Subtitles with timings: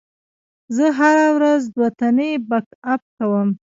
[0.75, 3.49] زه هره ورځ دوتنې بک اپ کوم.